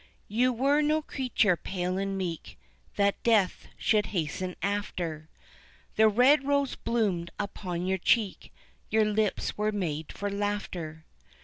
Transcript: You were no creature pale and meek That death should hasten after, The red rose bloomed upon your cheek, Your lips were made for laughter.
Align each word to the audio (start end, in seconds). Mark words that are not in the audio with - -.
You 0.27 0.51
were 0.51 0.81
no 0.81 1.03
creature 1.03 1.55
pale 1.55 1.99
and 1.99 2.17
meek 2.17 2.57
That 2.95 3.21
death 3.21 3.67
should 3.77 4.07
hasten 4.07 4.55
after, 4.63 5.29
The 5.95 6.07
red 6.09 6.43
rose 6.43 6.73
bloomed 6.73 7.29
upon 7.37 7.85
your 7.85 7.99
cheek, 7.99 8.51
Your 8.89 9.05
lips 9.05 9.59
were 9.59 9.71
made 9.71 10.11
for 10.11 10.31
laughter. 10.31 11.05